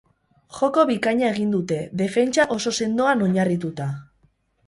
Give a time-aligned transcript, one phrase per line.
[0.59, 3.91] Joko bikaina egin dute, defentsa oso sendoan oinarrituta.